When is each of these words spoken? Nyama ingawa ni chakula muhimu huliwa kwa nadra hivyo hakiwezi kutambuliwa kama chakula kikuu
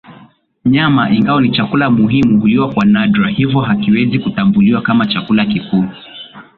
Nyama 0.65 1.09
ingawa 1.11 1.41
ni 1.41 1.51
chakula 1.51 1.89
muhimu 1.89 2.41
huliwa 2.41 2.73
kwa 2.73 2.85
nadra 2.85 3.29
hivyo 3.29 3.59
hakiwezi 3.61 4.19
kutambuliwa 4.19 4.81
kama 4.81 5.05
chakula 5.05 5.45
kikuu 5.45 5.85